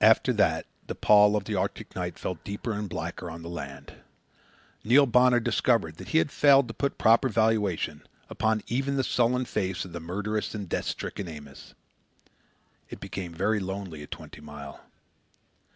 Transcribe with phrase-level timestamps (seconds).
[0.00, 3.94] After that the pall of the Arctic night fell deeper and blacker on the land.
[4.84, 9.44] Neil Bonner discovered that he had failed to put proper valuation upon even the sullen
[9.44, 11.74] face of the murderous and death stricken Amos.
[12.90, 14.80] It became very lonely at Twenty Mile.